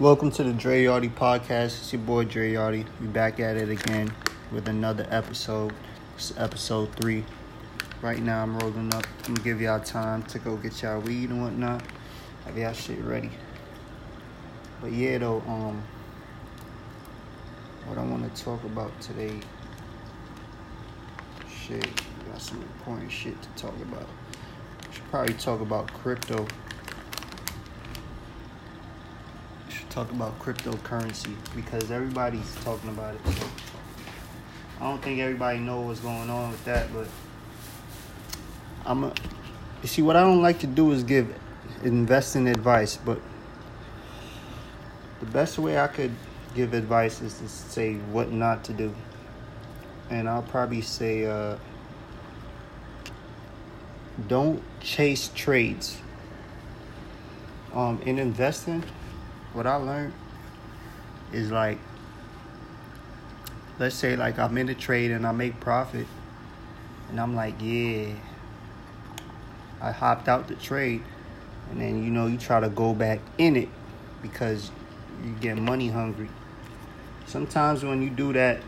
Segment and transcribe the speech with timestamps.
[0.00, 1.80] Welcome to the Dre Yardy podcast.
[1.80, 2.86] It's your boy Dre Yardy.
[3.00, 4.14] We back at it again
[4.52, 5.74] with another episode.
[6.14, 7.24] It's episode three.
[8.00, 9.04] Right now I'm rolling up.
[9.24, 11.82] I'm gonna give y'all time to go get y'all weed and whatnot.
[12.44, 13.30] Have y'all shit ready.
[14.80, 15.82] But yeah though, um
[17.86, 19.40] what I wanna talk about today.
[21.52, 21.84] Shit,
[22.30, 24.06] got some important shit to talk about.
[24.92, 26.46] Should probably talk about crypto.
[29.68, 33.20] Should talk about cryptocurrency because everybody's talking about it.
[34.80, 37.06] I don't think everybody knows what's going on with that, but
[38.86, 39.12] I'm a,
[39.82, 41.34] you see what I don't like to do is give
[41.82, 43.20] investing advice, but
[45.20, 46.12] the best way I could
[46.54, 48.94] give advice is to say what not to do.
[50.10, 51.56] And I'll probably say uh,
[54.26, 55.98] don't chase trades.
[57.74, 58.82] Um, in investing,
[59.52, 60.12] what I learned
[61.32, 61.78] is like,
[63.78, 66.06] let's say like I'm in a trade and I make profit,
[67.08, 68.14] and I'm like, yeah,
[69.80, 71.02] I hopped out the trade,
[71.70, 73.68] and then you know you try to go back in it
[74.22, 74.70] because
[75.24, 76.28] you get money hungry.
[77.26, 78.62] Sometimes when you do that,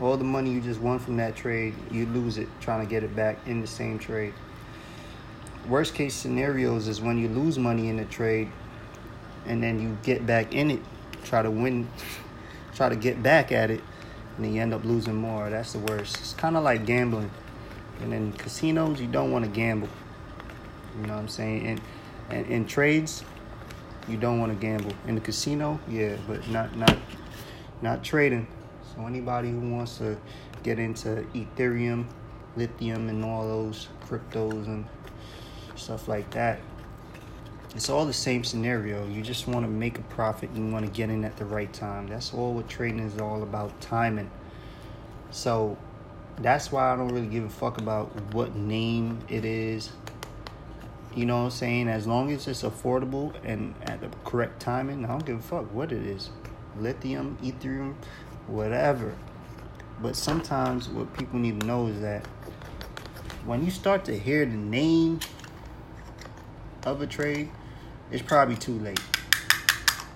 [0.00, 3.02] all the money you just won from that trade, you lose it trying to get
[3.02, 4.34] it back in the same trade.
[5.68, 8.50] Worst case scenarios is when you lose money in the trade
[9.46, 10.80] and then you get back in it,
[11.24, 11.88] try to win,
[12.74, 13.80] try to get back at it,
[14.36, 15.50] and then you end up losing more.
[15.50, 16.18] That's the worst.
[16.18, 17.30] It's kind of like gambling.
[18.00, 19.88] And in casinos, you don't want to gamble.
[20.96, 21.66] You know what I'm saying?
[21.66, 21.80] And,
[22.30, 23.24] and in trades,
[24.08, 24.92] you don't want to gamble.
[25.06, 26.96] In the casino, yeah, but not not
[27.82, 28.46] not trading.
[28.94, 30.16] So anybody who wants to
[30.62, 32.06] get into Ethereum,
[32.56, 34.86] lithium, and all those cryptos and
[35.76, 36.60] stuff like that,
[37.74, 39.06] it's all the same scenario.
[39.08, 40.50] You just want to make a profit.
[40.54, 42.06] You want to get in at the right time.
[42.06, 44.30] That's all what trading is all about timing.
[45.30, 45.76] So
[46.38, 49.90] that's why I don't really give a fuck about what name it is.
[51.16, 51.88] You know what I'm saying?
[51.88, 55.72] As long as it's affordable and at the correct timing, I don't give a fuck
[55.72, 56.30] what it is.
[56.78, 57.94] Lithium, Ethereum,
[58.46, 59.14] whatever.
[60.00, 62.26] But sometimes what people need to know is that
[63.44, 65.20] when you start to hear the name
[66.84, 67.48] of a trade,
[68.14, 69.00] it's probably too late.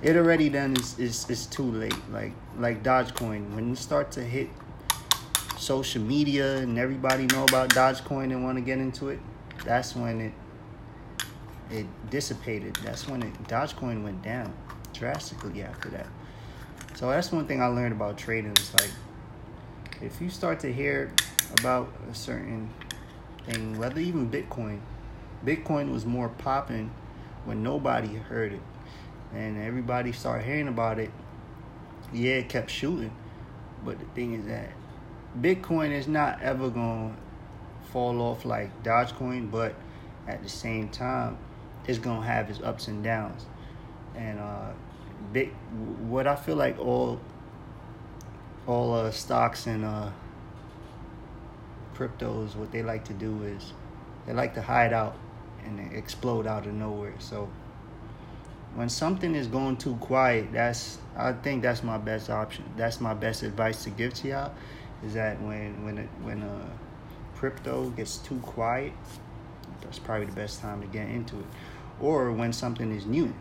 [0.03, 2.01] It already done is is is too late.
[2.13, 4.49] Like like Dogecoin, when you start to hit
[5.59, 9.19] social media and everybody know about Dogecoin and want to get into it,
[9.65, 10.33] that's when it
[11.71, 12.77] it dissipated.
[12.85, 14.55] That's when it Dogecoin went down
[14.93, 16.07] drastically after that.
[16.95, 18.53] So that's one thing I learned about trading.
[18.53, 18.93] Is like
[20.01, 21.13] if you start to hear
[21.59, 22.71] about a certain
[23.45, 24.79] thing, whether even Bitcoin,
[25.45, 26.93] Bitcoin was more popping
[27.49, 28.61] when nobody heard it,
[29.33, 31.11] and everybody started hearing about it.
[32.13, 33.11] Yeah, it kept shooting,
[33.85, 34.71] but the thing is that
[35.41, 37.17] Bitcoin is not ever gonna
[37.91, 39.75] fall off like Dogecoin, but
[40.27, 41.39] at the same time,
[41.87, 43.47] it's gonna have its ups and downs.
[44.15, 44.73] And uh,
[45.33, 45.53] big,
[46.07, 47.19] what I feel like all
[48.67, 50.11] all uh, stocks and uh,
[51.95, 53.73] cryptos, what they like to do is
[54.27, 55.17] they like to hide out
[55.69, 57.15] and explode out of nowhere.
[57.19, 57.49] So
[58.75, 62.65] when something is going too quiet, that's I think that's my best option.
[62.77, 64.53] That's my best advice to give to y'all
[65.05, 66.67] is that when when it, when uh,
[67.37, 68.93] crypto gets too quiet,
[69.81, 71.47] that's probably the best time to get into it.
[72.01, 73.33] Or when something is new.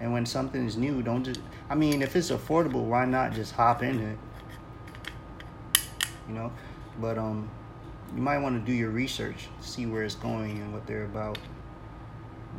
[0.00, 1.40] And when something is new, don't just
[1.70, 4.18] I mean, if it's affordable, why not just hop in it?
[6.28, 6.52] You know?
[7.00, 7.50] But um
[8.14, 11.38] you might want to do your research, see where it's going and what they're about.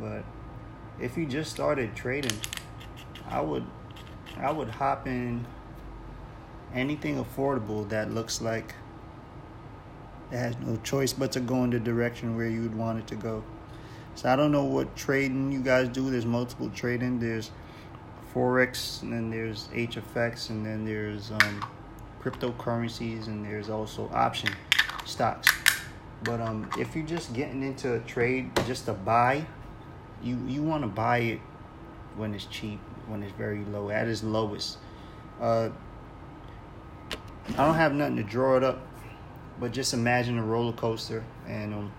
[0.00, 0.24] But
[1.00, 2.38] if you just started trading,
[3.28, 3.64] I would
[4.38, 5.46] I would hop in
[6.74, 8.74] anything affordable that looks like
[10.30, 13.06] it has no choice but to go in the direction where you would want it
[13.08, 13.44] to go.
[14.14, 16.10] So I don't know what trading you guys do.
[16.10, 17.20] There's multiple trading.
[17.20, 17.50] There's
[18.34, 21.64] forex, and then there's HFX, and then there's um,
[22.22, 24.50] cryptocurrencies, and there's also option
[25.06, 25.48] stocks.
[26.22, 29.46] But um, if you're just getting into a trade just to buy,
[30.22, 31.40] you you want to buy it
[32.16, 34.78] when it's cheap, when it's very low, at its lowest.
[35.40, 35.68] Uh,
[37.50, 38.80] I don't have nothing to draw it up,
[39.60, 41.92] but just imagine a roller coaster, and um,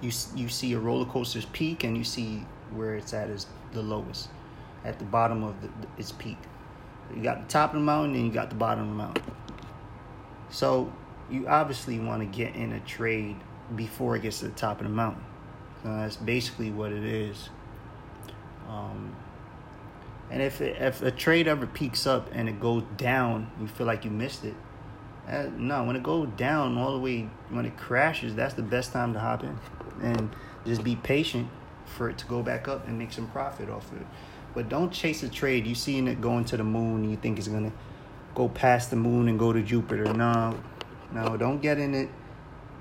[0.00, 3.82] you you see a roller coaster's peak, and you see where it's at is the
[3.82, 4.28] lowest,
[4.84, 6.36] at the bottom of the, its peak.
[7.14, 9.24] You got the top of the mountain, and you got the bottom of the mountain.
[10.50, 10.92] So
[11.30, 13.36] you obviously want to get in a trade
[13.76, 15.24] before it gets to the top of the mountain.
[15.82, 17.50] So that's basically what it is.
[18.68, 19.14] Um,
[20.30, 23.86] And if it, if a trade ever peaks up and it goes down, you feel
[23.86, 24.54] like you missed it.
[25.26, 28.92] Uh, no, when it goes down all the way, when it crashes, that's the best
[28.92, 29.58] time to hop in,
[30.02, 30.34] and
[30.66, 31.48] just be patient
[31.84, 34.06] for it to go back up and make some profit off of it.
[34.54, 35.66] But don't chase a trade.
[35.66, 37.72] You seeing it going to the moon, and you think it's gonna
[38.34, 40.12] go past the moon and go to Jupiter.
[40.12, 40.58] No,
[41.12, 42.08] no, don't get in it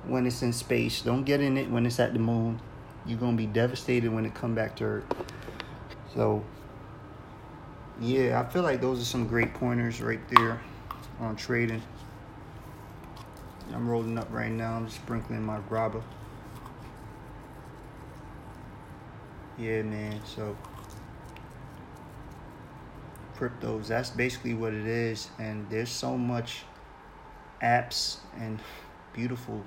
[0.06, 1.02] when it's in space.
[1.02, 2.60] Don't get in it when it's at the moon.
[3.06, 5.06] You're gonna be devastated when it come back to Earth.
[6.14, 6.44] So
[8.00, 10.62] yeah, I feel like those are some great pointers right there
[11.20, 11.82] on trading.
[13.74, 14.74] I'm rolling up right now.
[14.74, 16.02] I'm sprinkling my grabba.
[19.58, 20.20] Yeah, man.
[20.26, 20.56] So
[23.38, 25.30] cryptos, that's basically what it is.
[25.40, 26.64] And there's so much
[27.62, 28.60] apps and
[29.14, 29.64] beautiful,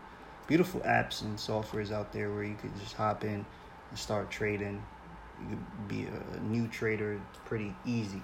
[0.46, 3.44] beautiful apps and softwares out there where you could just hop in
[3.90, 4.82] and start trading.
[5.42, 8.22] You could be a new trader pretty easy.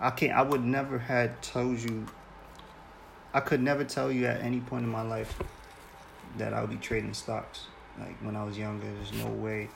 [0.00, 0.32] I can't.
[0.32, 2.06] I would never had told you.
[3.32, 5.38] I could never tell you at any point in my life
[6.38, 7.66] that I would be trading stocks.
[7.98, 9.68] Like when I was younger, there's no way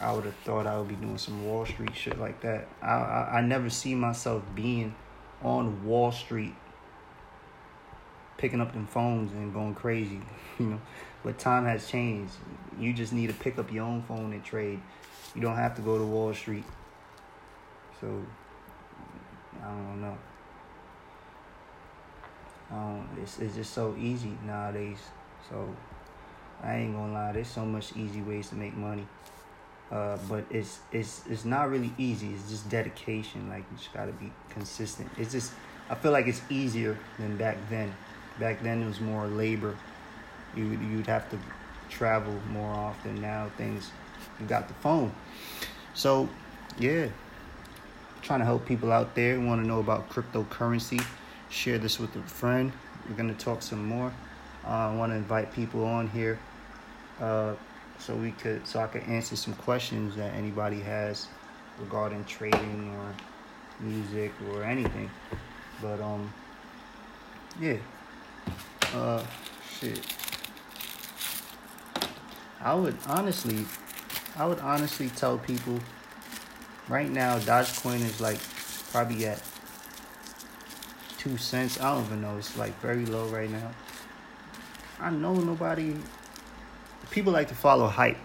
[0.00, 2.68] I would have thought I would be doing some Wall Street shit like that.
[2.82, 4.94] I, I, I never see myself being
[5.42, 6.54] on Wall Street
[8.38, 10.20] picking up them phones and going crazy,
[10.58, 10.80] you know.
[11.22, 12.32] But time has changed.
[12.78, 14.80] You just need to pick up your own phone and trade.
[15.34, 16.64] You don't have to go to Wall Street.
[18.00, 18.24] So
[19.62, 20.18] I don't know.
[22.70, 24.98] Um, it's it's just so easy nowadays.
[25.50, 25.74] So
[26.62, 29.06] I ain't gonna lie, there's so much easy ways to make money.
[29.90, 32.28] Uh, but it's it's it's not really easy.
[32.28, 33.48] It's just dedication.
[33.48, 35.10] Like you just gotta be consistent.
[35.16, 35.52] It's just
[35.90, 37.94] I feel like it's easier than back then.
[38.38, 39.76] Back then it was more labor.
[40.54, 41.38] You you'd have to
[41.88, 43.20] travel more often.
[43.20, 43.90] Now things
[44.40, 45.12] you got the phone.
[45.94, 46.28] So
[46.78, 47.08] yeah,
[48.22, 51.02] trying to help people out there want to know about cryptocurrency.
[51.50, 52.72] Share this with a friend.
[53.08, 54.12] We're gonna talk some more.
[54.64, 56.38] Uh, I want to invite people on here.
[57.20, 57.54] Uh,
[57.98, 61.26] so we could so I could answer some questions that anybody has
[61.80, 63.14] regarding trading or
[63.80, 65.10] music or anything.
[65.82, 66.32] But um
[67.60, 67.76] yeah.
[68.94, 69.22] Uh
[69.78, 70.00] shit.
[72.60, 73.66] I would honestly
[74.36, 75.78] I would honestly tell people
[76.88, 78.38] right now Dogecoin is like
[78.92, 79.42] probably at
[81.18, 81.80] two cents.
[81.80, 82.38] I don't even know.
[82.38, 83.70] It's like very low right now.
[85.00, 85.94] I know nobody
[87.10, 88.18] people like to follow hype,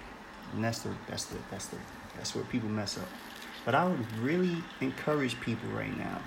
[0.54, 1.78] and that's the that's the that's the
[2.16, 3.08] that's where people mess up.
[3.66, 6.22] But I would really encourage people right now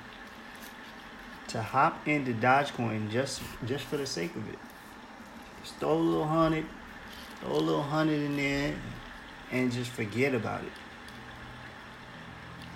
[1.49, 4.59] to hop into Dogecoin just just for the sake of it.
[5.63, 6.67] Just throw a little hundred,
[7.41, 8.75] throw a little hundred in there,
[9.53, 10.73] and just forget about it.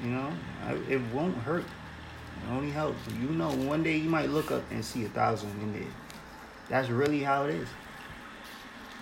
[0.03, 0.33] You know,
[0.89, 1.65] it won't hurt.
[1.65, 2.99] It only helps.
[3.21, 5.93] You know, one day you might look up and see a thousand in there.
[6.69, 7.69] That's really how it is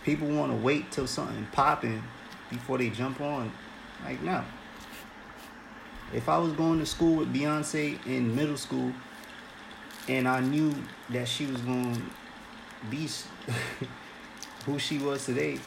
[0.08, 2.02] people want to wait till something popping
[2.48, 3.52] before they jump on.
[4.02, 4.42] Like no.
[6.14, 8.90] If I was going to school with Beyonce in middle school,
[10.08, 10.74] and I knew
[11.10, 12.02] that she was going to
[12.90, 13.08] be
[14.66, 15.58] who she was today,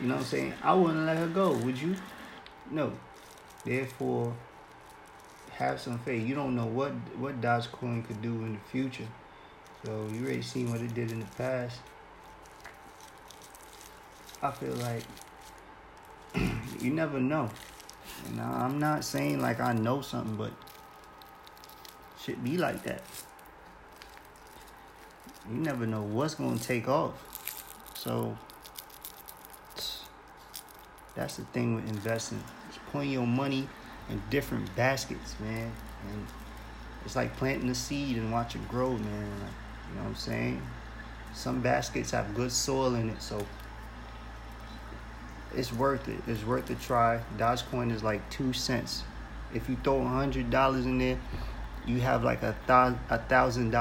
[0.00, 0.54] you know what I'm saying?
[0.62, 1.94] I wouldn't let her go, would you?
[2.70, 2.92] No.
[3.64, 4.34] Therefore,
[5.52, 6.26] have some faith.
[6.26, 9.08] You don't know what what Dogecoin could do in the future.
[9.84, 11.80] So you already seen what it did in the past.
[14.42, 15.04] I feel like
[16.80, 17.50] you never know.
[18.34, 20.52] Know, I'm not saying like I know something, but
[22.22, 23.02] should be like that.
[25.50, 27.14] You never know what's gonna take off.
[27.94, 28.36] So
[31.14, 32.42] that's the thing with investing.
[32.68, 33.68] Just putting your money
[34.08, 35.72] in different baskets, man.
[36.08, 36.26] And
[37.04, 39.00] it's like planting a seed and watch it grow, man.
[39.00, 40.62] you know what I'm saying?
[41.34, 43.44] Some baskets have good soil in it, so
[45.54, 46.20] it's worth it.
[46.26, 47.20] It's worth a try.
[47.36, 49.02] Dogecoin is like two cents.
[49.52, 51.18] If you throw a hundred dollars in there,
[51.86, 53.74] you have like a thousand a thousand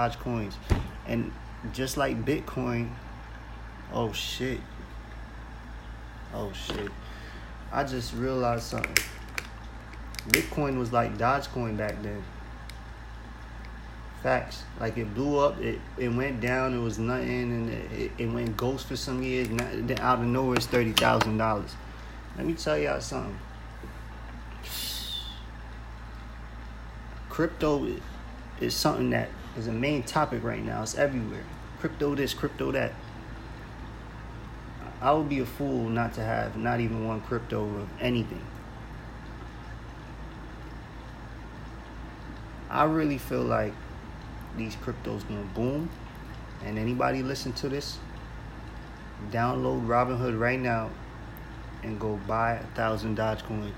[1.08, 1.32] and
[1.74, 2.90] just like Bitcoin.
[3.94, 4.60] Oh shit.
[6.34, 6.92] Oh shit.
[7.72, 8.98] I just realized something.
[10.30, 12.24] Bitcoin was like Dogecoin back then.
[14.22, 14.64] Facts.
[14.80, 18.58] Like it blew up, it, it went down, it was nothing, and it, it went
[18.58, 19.48] ghost for some years.
[19.48, 21.76] then out of nowhere, it's thirty thousand dollars.
[22.36, 23.38] Let me tell y'all something.
[27.30, 27.88] Crypto
[28.60, 30.82] is something that is a main topic right now.
[30.82, 31.44] It's everywhere.
[31.80, 32.94] Crypto this, crypto that.
[35.02, 38.42] I would be a fool not to have not even one crypto of anything.
[42.70, 43.74] I really feel like
[44.58, 45.90] these cryptos gonna boom.
[46.66, 47.98] And anybody listen to this,
[49.32, 50.90] download Robinhood right now
[51.84, 53.72] and go buy a thousand Dogecoins.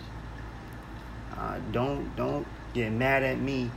[1.37, 3.69] Uh, don't don't get mad at me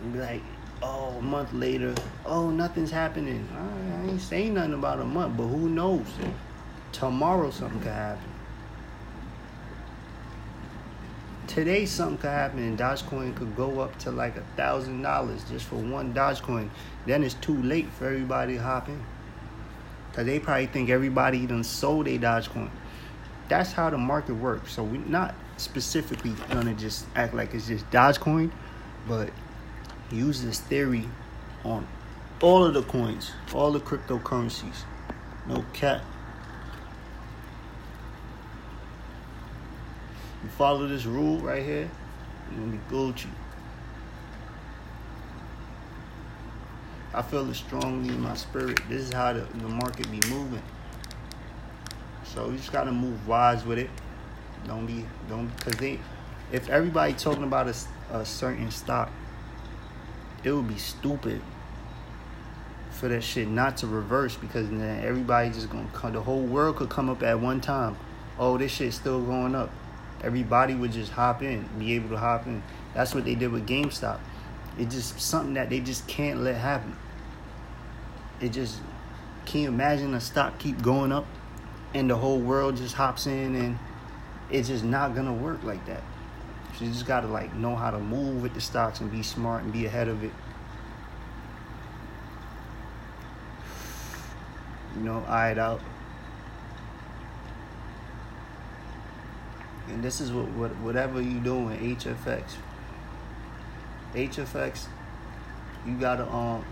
[0.00, 0.42] and be like,
[0.82, 1.94] oh, a month later,
[2.26, 3.48] oh, nothing's happening.
[3.54, 6.06] I, I ain't saying nothing about a month, but who knows?
[6.92, 8.30] Tomorrow something could happen.
[11.46, 15.66] Today something could happen and Dogecoin could go up to like a thousand dollars just
[15.66, 16.70] for one Dogecoin.
[17.06, 19.04] Then it's too late for everybody to hop in.
[20.12, 22.70] Cause they probably think everybody done sold a Dogecoin.
[23.48, 24.72] That's how the market works.
[24.72, 28.50] So we're not specifically gonna just act like it's just Dogecoin,
[29.08, 29.30] but
[30.14, 31.08] use this theory
[31.64, 31.86] on
[32.40, 34.84] all of the coins, all the cryptocurrencies.
[35.46, 36.02] No cap.
[40.42, 41.90] You follow this rule right here,
[42.50, 43.28] you're gonna be Gucci.
[47.14, 48.80] I feel it strongly in my spirit.
[48.88, 50.62] This is how the, the market be moving.
[52.24, 53.88] So you just gotta move wise with it.
[54.66, 56.00] Don't be don't because they
[56.52, 57.74] if everybody talking about a,
[58.16, 59.10] a certain stock,
[60.44, 61.40] it would be stupid
[62.90, 66.12] for that shit not to reverse because then everybody just gonna come.
[66.12, 67.96] The whole world could come up at one time.
[68.38, 69.70] Oh, this shit's still going up.
[70.22, 72.62] Everybody would just hop in, be able to hop in.
[72.94, 74.20] That's what they did with GameStop.
[74.78, 76.96] It's just something that they just can't let happen.
[78.40, 78.78] It just
[79.46, 81.26] can you imagine a stock keep going up
[81.92, 83.78] and the whole world just hops in and
[84.50, 86.02] it's just not gonna work like that.
[86.78, 89.62] So you just gotta like know how to move with the stocks and be smart
[89.62, 90.32] and be ahead of it.
[94.96, 95.80] You know, eye it out.
[99.88, 102.42] And this is what, what whatever you doing, HFX.
[104.14, 104.86] HFX,
[105.86, 106.64] you gotta um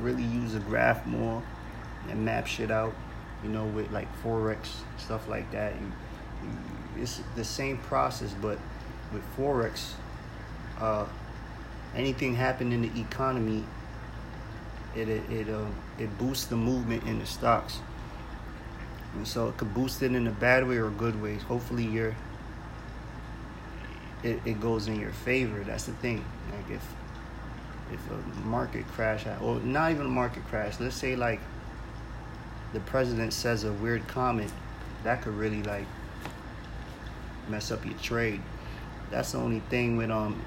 [0.00, 1.42] really use a graph more
[2.08, 2.94] and map shit out.
[3.42, 5.74] You know, with like forex stuff like that.
[5.74, 5.92] You,
[6.42, 8.58] you, it's the same process, but
[9.12, 9.92] with forex,
[10.78, 11.06] uh,
[11.94, 13.64] anything happen in the economy,
[14.96, 15.66] it it it, uh,
[15.98, 17.78] it boosts the movement in the stocks.
[19.14, 21.42] And so it could boost it in a bad way or a good ways.
[21.42, 22.14] Hopefully, you're
[24.22, 25.64] it, it goes in your favor.
[25.64, 26.24] That's the thing.
[26.52, 26.94] Like if
[27.92, 31.40] if a market crash, or not even a market crash, let's say like
[32.72, 34.52] the president says a weird comment,
[35.02, 35.86] that could really like
[37.48, 38.40] mess up your trade.
[39.10, 40.42] That's the only thing with um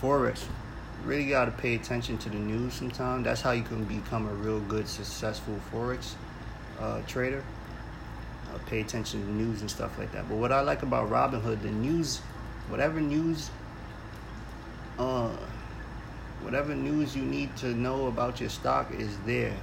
[0.00, 0.44] forex.
[1.04, 3.24] Really got to pay attention to the news sometimes.
[3.24, 6.14] That's how you can become a real good, successful forex
[6.80, 7.44] uh, trader.
[8.52, 10.28] Uh, pay attention to the news and stuff like that.
[10.28, 12.18] But what I like about Robinhood, the news,
[12.68, 13.50] whatever news,
[14.98, 15.28] uh,
[16.42, 19.54] whatever news you need to know about your stock is there.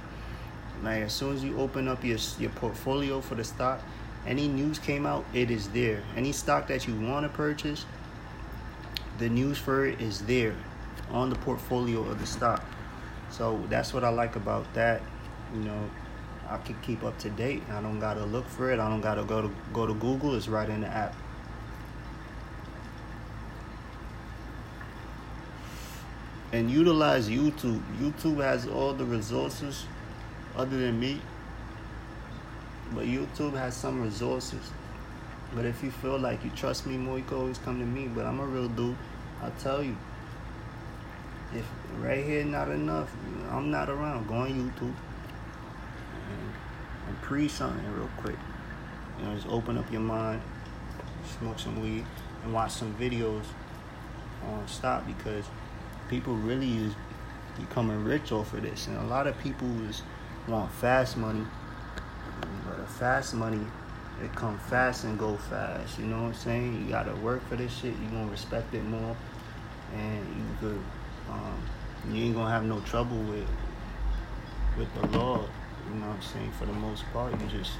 [0.82, 3.80] Like as soon as you open up your your portfolio for the stock,
[4.26, 6.02] any news came out, it is there.
[6.16, 7.84] Any stock that you want to purchase,
[9.22, 10.56] the news for it is there
[11.12, 12.64] on the portfolio of the stock.
[13.30, 15.00] So that's what I like about that.
[15.54, 15.90] You know,
[16.48, 17.62] I can keep up to date.
[17.70, 18.80] I don't gotta look for it.
[18.80, 20.34] I don't gotta go to go to Google.
[20.34, 21.14] It's right in the app.
[26.52, 27.80] And utilize YouTube.
[28.00, 29.86] YouTube has all the resources
[30.56, 31.20] other than me.
[32.92, 34.72] But YouTube has some resources.
[35.54, 38.08] But if you feel like you trust me more, you can always come to me.
[38.08, 38.96] But I'm a real dude.
[39.42, 39.96] I'll tell you.
[41.54, 41.66] If
[42.00, 43.10] right here not enough,
[43.50, 44.26] I'm not around.
[44.26, 44.94] Go on YouTube
[46.30, 46.52] and,
[47.08, 48.38] and pre something real quick.
[49.18, 50.40] You know, just open up your mind,
[51.38, 52.06] smoke some weed,
[52.42, 53.44] and watch some videos
[54.48, 55.44] on stop because
[56.08, 56.94] people really is
[57.58, 60.02] becoming rich off of this, and a lot of people is
[60.48, 61.44] want fast money.
[62.66, 63.60] But fast money,
[64.22, 65.98] it come fast and go fast.
[65.98, 66.82] You know what I'm saying?
[66.82, 67.94] You gotta work for this shit.
[68.02, 69.16] You gonna respect it more,
[69.94, 70.80] and you could,
[71.30, 71.62] um,
[72.10, 73.48] you ain't gonna have no trouble with
[74.76, 75.40] with the law.
[75.88, 76.52] You know what I'm saying?
[76.52, 77.72] For the most part, you just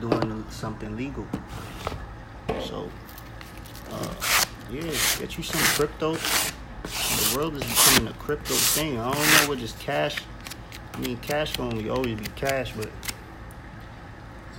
[0.00, 1.26] doing something legal.
[2.60, 2.90] So,
[3.90, 4.14] uh,
[4.70, 4.82] yeah,
[5.18, 6.14] get you some crypto.
[6.14, 8.98] The world is becoming a crypto thing.
[8.98, 10.18] I don't know what just cash
[10.98, 12.88] I mean, cash will always be cash, but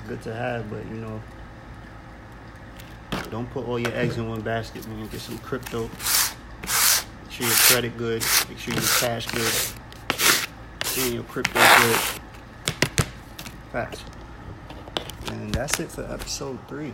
[0.09, 0.69] good to have.
[0.69, 1.21] But you know,
[3.29, 5.07] don't put all your eggs in one basket, man.
[5.07, 5.83] Get some crypto.
[5.83, 8.25] Make sure your credit good.
[8.49, 9.53] Make sure your cash good.
[11.03, 11.99] And your crypto good.
[13.71, 14.03] Facts.
[15.27, 16.93] And that's it for episode three.